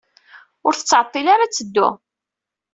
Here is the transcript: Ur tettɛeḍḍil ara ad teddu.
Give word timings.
Ur 0.65 0.73
tettɛeḍḍil 0.75 1.27
ara 1.33 1.43
ad 1.45 1.53
teddu. 1.53 1.89